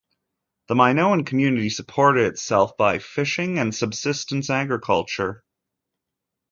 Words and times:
The 0.67 0.73
Minoan 0.73 1.25
community 1.25 1.69
supported 1.69 2.25
itself 2.25 2.75
by 2.75 2.97
fishing 2.97 3.59
and 3.59 3.71
subsistence 3.75 4.49
agriculture. 4.49 5.43